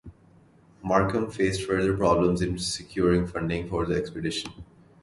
Markham 0.83 1.29
faced 1.29 1.61
further 1.63 1.95
problems 1.95 2.41
in 2.41 2.57
securing 2.57 3.27
funding 3.27 3.69
for 3.69 3.85
the 3.85 3.93
expedition. 3.93 4.51